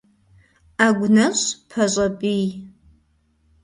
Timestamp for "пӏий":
2.19-2.47